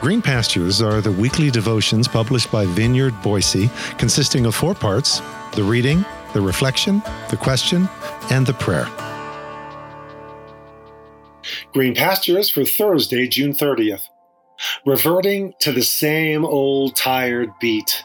Green 0.00 0.22
Pastures 0.22 0.80
are 0.80 1.02
the 1.02 1.12
weekly 1.12 1.50
devotions 1.50 2.08
published 2.08 2.50
by 2.50 2.64
Vineyard 2.64 3.12
Boise, 3.20 3.68
consisting 3.98 4.46
of 4.46 4.54
four 4.54 4.74
parts 4.74 5.20
the 5.52 5.62
reading, 5.62 6.06
the 6.32 6.40
reflection, 6.40 7.02
the 7.28 7.36
question, 7.36 7.86
and 8.30 8.46
the 8.46 8.54
prayer. 8.54 8.88
Green 11.74 11.94
Pastures 11.94 12.48
for 12.48 12.64
Thursday, 12.64 13.28
June 13.28 13.52
30th. 13.52 14.08
Reverting 14.86 15.52
to 15.60 15.70
the 15.70 15.82
same 15.82 16.46
old 16.46 16.96
tired 16.96 17.50
beat. 17.60 18.02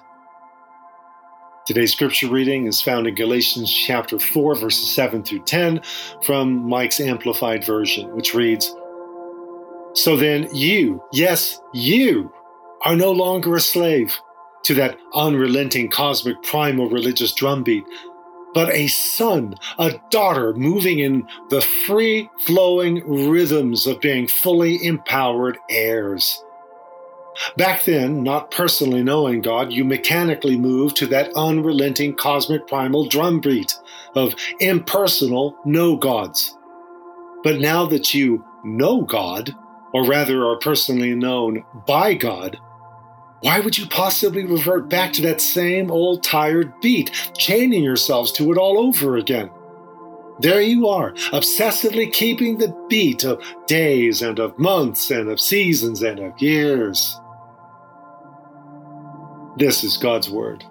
Today's 1.65 1.93
scripture 1.93 2.27
reading 2.27 2.67
is 2.67 2.81
found 2.81 3.07
in 3.07 3.15
Galatians 3.15 3.73
chapter 3.73 4.19
4, 4.19 4.55
verses 4.55 4.93
7 4.93 5.23
through 5.23 5.43
10 5.43 5.81
from 6.23 6.67
Mike's 6.67 6.99
Amplified 6.99 7.63
Version, 7.63 8.13
which 8.13 8.33
reads, 8.33 8.75
so 9.95 10.17
then 10.17 10.49
you, 10.53 11.01
yes, 11.11 11.59
you, 11.73 12.31
are 12.83 12.95
no 12.95 13.11
longer 13.11 13.55
a 13.55 13.59
slave 13.59 14.15
to 14.63 14.73
that 14.75 14.97
unrelenting 15.13 15.89
cosmic 15.89 16.41
primal 16.43 16.89
religious 16.89 17.33
drumbeat, 17.33 17.83
but 18.53 18.69
a 18.73 18.87
son, 18.87 19.55
a 19.79 19.99
daughter 20.11 20.53
moving 20.53 20.99
in 20.99 21.27
the 21.49 21.61
free 21.61 22.29
flowing 22.45 23.03
rhythms 23.29 23.87
of 23.87 23.99
being 24.01 24.27
fully 24.27 24.83
empowered 24.85 25.57
heirs. 25.69 26.43
Back 27.57 27.83
then, 27.83 28.23
not 28.23 28.51
personally 28.51 29.03
knowing 29.03 29.41
God, 29.41 29.73
you 29.73 29.83
mechanically 29.83 30.57
moved 30.57 30.95
to 30.97 31.07
that 31.07 31.33
unrelenting 31.35 32.15
cosmic 32.15 32.67
primal 32.67 33.07
drumbeat 33.07 33.75
of 34.15 34.35
impersonal 34.59 35.57
no 35.65 35.95
gods. 35.95 36.57
But 37.43 37.59
now 37.59 37.85
that 37.87 38.13
you 38.13 38.43
know 38.63 39.01
God, 39.01 39.53
or 39.93 40.05
rather 40.05 40.45
are 40.45 40.57
personally 40.57 41.15
known 41.15 41.63
by 41.87 42.13
God, 42.13 42.59
why 43.41 43.59
would 43.59 43.77
you 43.77 43.85
possibly 43.87 44.45
revert 44.45 44.89
back 44.89 45.13
to 45.13 45.21
that 45.21 45.41
same 45.41 45.91
old 45.91 46.23
tired 46.23 46.73
beat, 46.81 47.11
chaining 47.37 47.83
yourselves 47.83 48.31
to 48.33 48.51
it 48.51 48.57
all 48.57 48.79
over 48.79 49.17
again? 49.17 49.49
There 50.39 50.61
you 50.61 50.87
are, 50.87 51.11
obsessively 51.31 52.11
keeping 52.11 52.57
the 52.57 52.75
beat 52.89 53.23
of 53.23 53.41
days 53.67 54.21
and 54.21 54.39
of 54.39 54.57
months 54.59 55.11
and 55.11 55.29
of 55.29 55.39
seasons 55.39 56.01
and 56.01 56.19
of 56.19 56.41
years. 56.41 57.19
This 59.57 59.83
is 59.83 59.95
God's 59.95 60.29
Word. 60.29 60.65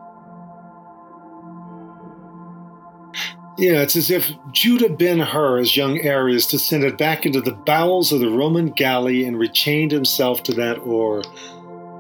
Yeah, 3.57 3.83
it's 3.83 3.95
as 3.95 4.11
if 4.11 4.33
Judah 4.51 4.89
ben 4.89 5.21
Hur, 5.21 5.61
as 5.61 5.77
young 5.77 5.99
Arrius, 5.99 6.51
descended 6.51 6.97
back 6.97 7.25
into 7.25 7.41
the 7.41 7.53
bowels 7.53 8.11
of 8.11 8.19
the 8.19 8.29
Roman 8.29 8.71
galley 8.71 9.25
and 9.25 9.37
rechained 9.37 9.93
himself 9.93 10.43
to 10.45 10.55
that 10.55 10.79
oar. 10.79 11.23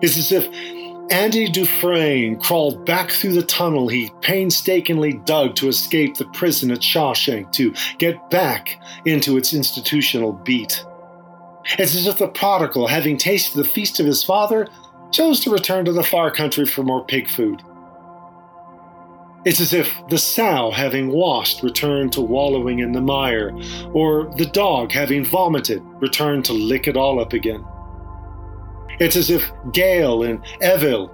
It's 0.02 0.18
as 0.18 0.32
if 0.32 0.48
Andy 1.10 1.48
Dufresne 1.48 2.40
crawled 2.40 2.84
back 2.84 3.10
through 3.10 3.34
the 3.34 3.42
tunnel 3.42 3.86
he 3.86 4.10
painstakingly 4.20 5.12
dug 5.12 5.54
to 5.56 5.68
escape 5.68 6.16
the 6.16 6.24
prison 6.26 6.72
at 6.72 6.80
Shawshank 6.80 7.52
to 7.52 7.72
get 7.98 8.30
back 8.30 8.80
into 9.04 9.36
its 9.36 9.54
institutional 9.54 10.32
beat. 10.32 10.84
It's 11.78 11.94
as 11.94 12.06
if 12.06 12.18
the 12.18 12.28
prodigal, 12.28 12.88
having 12.88 13.16
tasted 13.16 13.56
the 13.56 13.68
feast 13.68 14.00
of 14.00 14.06
his 14.06 14.24
father, 14.24 14.66
chose 15.12 15.40
to 15.40 15.50
return 15.50 15.84
to 15.84 15.92
the 15.92 16.02
far 16.02 16.30
country 16.30 16.66
for 16.66 16.82
more 16.82 17.04
pig 17.04 17.30
food. 17.30 17.62
It's 19.44 19.60
as 19.60 19.74
if 19.74 19.92
the 20.08 20.16
sow, 20.16 20.70
having 20.70 21.10
washed, 21.10 21.62
returned 21.62 22.12
to 22.14 22.22
wallowing 22.22 22.78
in 22.78 22.92
the 22.92 23.00
mire, 23.00 23.54
or 23.92 24.32
the 24.36 24.46
dog, 24.46 24.90
having 24.90 25.24
vomited, 25.24 25.82
returned 26.00 26.46
to 26.46 26.54
lick 26.54 26.88
it 26.88 26.96
all 26.96 27.20
up 27.20 27.34
again. 27.34 27.64
It's 29.00 29.16
as 29.16 29.28
if 29.28 29.50
Gale 29.72 30.22
and 30.22 30.42
Evelle, 30.62 31.10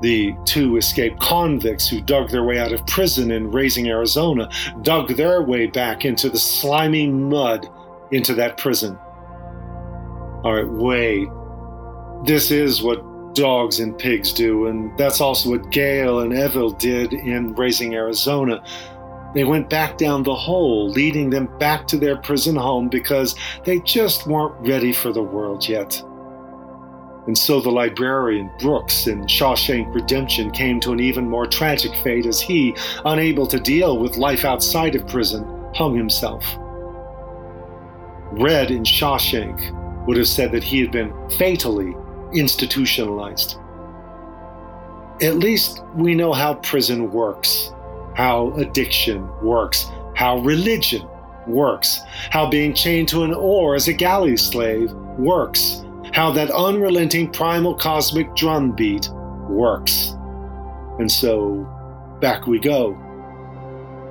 the 0.00 0.34
two 0.44 0.76
escaped 0.76 1.20
convicts 1.20 1.88
who 1.88 2.00
dug 2.00 2.30
their 2.30 2.44
way 2.44 2.58
out 2.58 2.72
of 2.72 2.86
prison 2.86 3.30
in 3.30 3.50
Raising 3.50 3.88
Arizona, 3.88 4.48
dug 4.82 5.08
their 5.16 5.42
way 5.42 5.66
back 5.66 6.04
into 6.04 6.30
the 6.30 6.38
slimy 6.38 7.08
mud 7.08 7.68
into 8.10 8.34
that 8.34 8.56
prison. 8.56 8.96
All 10.44 10.54
right, 10.54 10.68
wait. 10.68 11.28
This 12.24 12.50
is 12.50 12.82
what 12.82 13.02
dogs 13.36 13.78
and 13.78 13.96
pigs 13.96 14.32
do. 14.32 14.66
And 14.66 14.96
that's 14.98 15.20
also 15.20 15.50
what 15.50 15.70
Gale 15.70 16.20
and 16.20 16.32
Evelle 16.32 16.76
did 16.76 17.12
in 17.12 17.54
Raising 17.54 17.94
Arizona. 17.94 18.64
They 19.34 19.44
went 19.44 19.68
back 19.68 19.98
down 19.98 20.22
the 20.22 20.34
hole, 20.34 20.88
leading 20.88 21.30
them 21.30 21.46
back 21.58 21.86
to 21.88 21.98
their 21.98 22.16
prison 22.16 22.56
home 22.56 22.88
because 22.88 23.36
they 23.64 23.80
just 23.80 24.26
weren't 24.26 24.54
ready 24.66 24.92
for 24.92 25.12
the 25.12 25.22
world 25.22 25.68
yet. 25.68 26.02
And 27.26 27.36
so 27.36 27.60
the 27.60 27.70
librarian 27.70 28.50
Brooks 28.58 29.06
in 29.08 29.26
Shawshank 29.26 29.92
Redemption 29.94 30.50
came 30.52 30.80
to 30.80 30.92
an 30.92 31.00
even 31.00 31.28
more 31.28 31.46
tragic 31.46 31.94
fate 31.96 32.24
as 32.24 32.40
he, 32.40 32.74
unable 33.04 33.46
to 33.48 33.58
deal 33.58 33.98
with 33.98 34.16
life 34.16 34.44
outside 34.44 34.94
of 34.94 35.06
prison, 35.08 35.44
hung 35.74 35.96
himself. 35.96 36.44
Red 38.32 38.70
in 38.70 38.84
Shawshank 38.84 40.06
would 40.06 40.16
have 40.16 40.28
said 40.28 40.52
that 40.52 40.64
he 40.64 40.80
had 40.80 40.92
been 40.92 41.12
fatally 41.30 41.94
institutionalized. 42.32 43.58
At 45.22 45.38
least 45.38 45.82
we 45.94 46.14
know 46.14 46.32
how 46.32 46.54
prison 46.54 47.10
works, 47.10 47.72
how 48.14 48.52
addiction 48.56 49.28
works, 49.42 49.86
how 50.14 50.38
religion 50.38 51.06
works, 51.46 52.00
how 52.30 52.48
being 52.48 52.74
chained 52.74 53.08
to 53.08 53.22
an 53.22 53.32
oar 53.32 53.74
as 53.74 53.88
a 53.88 53.92
galley 53.92 54.36
slave 54.36 54.92
works, 55.18 55.84
how 56.12 56.30
that 56.32 56.50
unrelenting 56.50 57.30
primal 57.30 57.74
cosmic 57.74 58.34
drumbeat 58.34 59.08
works. 59.48 60.14
And 60.98 61.10
so 61.10 61.66
back 62.20 62.46
we 62.46 62.58
go. 62.58 62.96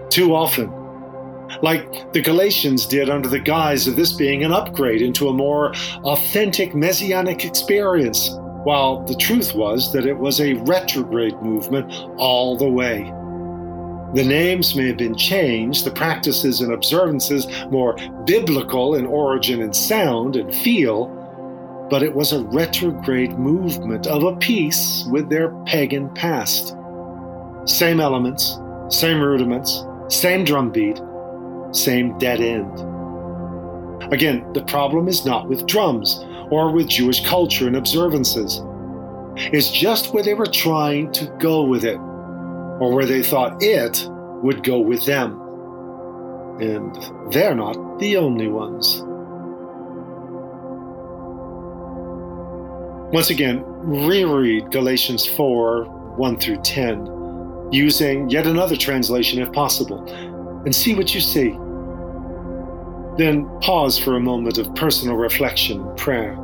Too 0.09 0.36
often, 0.36 0.72
like 1.61 2.13
the 2.13 2.22
Galatians 2.22 2.85
did 2.85 3.09
under 3.09 3.28
the 3.28 3.39
guise 3.39 3.88
of 3.88 3.95
this 3.95 4.13
being 4.13 4.44
an 4.44 4.51
upgrade 4.51 5.01
into 5.01 5.29
a 5.29 5.33
more 5.33 5.73
authentic 6.03 6.75
messianic 6.75 7.45
experience, 7.45 8.29
while 8.63 9.03
the 9.03 9.16
truth 9.16 9.53
was 9.53 9.94
that 9.94 10.06
it 10.06 10.17
was 10.17 10.41
a 10.41 10.53
retrograde 10.53 11.39
movement 11.41 11.91
all 12.17 12.57
the 12.57 12.69
way. 12.69 13.11
The 14.13 14.23
names 14.23 14.75
may 14.75 14.88
have 14.88 14.97
been 14.97 15.16
changed, 15.16 15.85
the 15.85 15.91
practices 15.91 16.61
and 16.61 16.72
observances 16.72 17.47
more 17.69 17.97
biblical 18.25 18.95
in 18.95 19.06
origin 19.06 19.62
and 19.62 19.75
sound 19.75 20.38
and 20.38 20.56
feel, 20.56 21.07
but 21.89 22.01
it 22.01 22.16
was 22.16 22.31
a 22.31 22.44
retrograde 22.45 23.38
movement 23.38 24.07
of 24.07 24.23
a 24.23 24.35
piece 24.38 25.06
with 25.12 25.29
their 25.29 25.50
pagan 25.66 26.09
past. 26.16 26.75
Same 27.66 28.00
elements, 28.00 28.57
same 28.89 29.19
rudiments, 29.19 29.83
same 30.07 30.45
drumbeat, 30.45 31.00
same 31.75 32.18
dead 32.18 32.41
end. 32.41 32.72
Again, 34.12 34.52
the 34.53 34.63
problem 34.63 35.08
is 35.08 35.25
not 35.25 35.47
with 35.47 35.66
drums 35.66 36.24
or 36.52 36.72
with 36.72 36.88
Jewish 36.88 37.25
culture 37.25 37.68
and 37.68 37.75
observances. 37.75 38.62
It's 39.38 39.72
just 39.72 40.13
where 40.13 40.24
they 40.24 40.34
were 40.34 40.46
trying 40.46 41.12
to 41.13 41.25
go 41.40 41.63
with 41.63 41.84
it, 41.84 41.97
or 41.97 42.94
where 42.94 43.06
they 43.06 43.24
thought 43.24 43.62
it 43.62 44.08
would 44.44 44.63
go 44.63 44.80
with 44.80 45.06
them. 45.06 45.41
And 46.62 46.96
they're 47.34 47.56
not 47.56 48.00
the 48.00 48.18
only 48.18 48.47
ones. 48.47 49.02
Once 53.13 53.30
again, 53.30 53.63
reread 53.66 54.72
Galatians 54.72 55.25
4 55.25 55.86
1 55.86 56.38
through 56.38 56.62
10, 56.62 57.69
using 57.72 58.30
yet 58.30 58.47
another 58.47 58.78
translation 58.78 59.42
if 59.42 59.52
possible, 59.52 60.02
and 60.66 60.74
see 60.74 60.96
what 60.96 61.13
you 61.13 61.19
see. 61.19 61.57
Then 63.18 63.48
pause 63.62 63.98
for 63.98 64.16
a 64.16 64.20
moment 64.20 64.58
of 64.58 64.74
personal 64.76 65.16
reflection 65.16 65.81
and 65.81 65.98
prayer. 65.98 66.36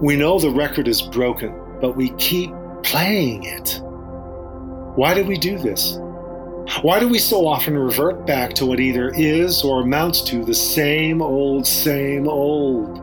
We 0.00 0.16
know 0.16 0.38
the 0.38 0.50
record 0.50 0.88
is 0.88 1.02
broken, 1.02 1.54
but 1.80 1.96
we 1.96 2.10
keep 2.18 2.50
playing 2.82 3.44
it. 3.44 3.80
Why 4.96 5.14
do 5.14 5.24
we 5.24 5.38
do 5.38 5.58
this? 5.58 5.98
Why 6.82 6.98
do 6.98 7.08
we 7.08 7.18
so 7.18 7.46
often 7.46 7.78
revert 7.78 8.26
back 8.26 8.52
to 8.54 8.66
what 8.66 8.80
either 8.80 9.12
is 9.14 9.62
or 9.62 9.82
amounts 9.82 10.20
to 10.22 10.44
the 10.44 10.54
same 10.54 11.22
old, 11.22 11.66
same 11.66 12.28
old? 12.28 12.98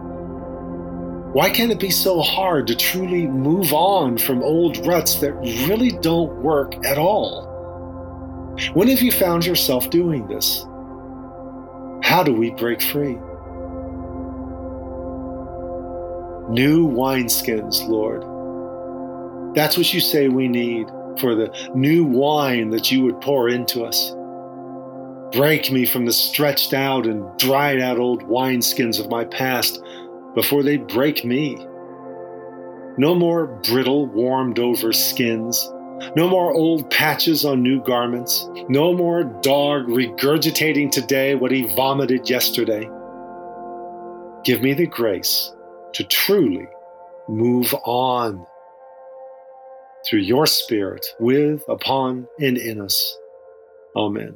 Why 1.33 1.49
can 1.49 1.71
it 1.71 1.79
be 1.79 1.89
so 1.89 2.21
hard 2.21 2.67
to 2.67 2.75
truly 2.75 3.25
move 3.25 3.73
on 3.73 4.17
from 4.17 4.43
old 4.43 4.85
ruts 4.85 5.15
that 5.15 5.33
really 5.67 5.91
don't 5.91 6.43
work 6.43 6.75
at 6.85 6.97
all? 6.97 7.52
When 8.73 8.87
have 8.87 9.01
you 9.01 9.11
found 9.11 9.45
yourself 9.45 9.89
doing 9.89 10.27
this? 10.27 10.63
How 12.03 12.21
do 12.23 12.33
we 12.33 12.51
break 12.51 12.81
free? 12.81 13.17
New 16.49 16.87
wineskins, 16.87 17.87
Lord. 17.87 19.55
That's 19.55 19.75
what 19.75 19.91
you 19.91 19.99
say 19.99 20.27
we 20.27 20.47
need 20.47 20.87
for 21.19 21.33
the 21.33 21.51
new 21.73 22.05
wine 22.05 22.69
that 22.69 22.91
you 22.91 23.03
would 23.03 23.21
pour 23.21 23.49
into 23.49 23.83
us. 23.85 24.11
Break 25.35 25.71
me 25.71 25.87
from 25.87 26.05
the 26.05 26.13
stretched 26.13 26.73
out 26.73 27.07
and 27.07 27.25
dried 27.39 27.79
out 27.79 27.97
old 27.97 28.21
wineskins 28.23 28.99
of 28.99 29.09
my 29.09 29.25
past 29.25 29.81
before 30.35 30.61
they 30.61 30.77
break 30.77 31.25
me. 31.25 31.55
No 32.97 33.15
more 33.15 33.47
brittle, 33.47 34.05
warmed 34.05 34.59
over 34.59 34.93
skins. 34.93 35.71
No 36.15 36.27
more 36.29 36.53
old 36.53 36.89
patches 36.89 37.45
on 37.45 37.63
new 37.63 37.83
garments. 37.83 38.47
No 38.69 38.93
more 38.93 39.23
dog 39.41 39.87
regurgitating 39.87 40.91
today 40.91 41.35
what 41.35 41.51
he 41.51 41.67
vomited 41.75 42.29
yesterday. 42.29 42.89
Give 44.43 44.61
me 44.61 44.73
the 44.73 44.87
grace 44.87 45.53
to 45.93 46.03
truly 46.03 46.67
move 47.27 47.73
on 47.85 48.45
through 50.05 50.19
your 50.19 50.45
Spirit, 50.45 51.05
with, 51.19 51.63
upon, 51.69 52.27
and 52.39 52.57
in 52.57 52.81
us. 52.81 53.17
Amen. 53.95 54.35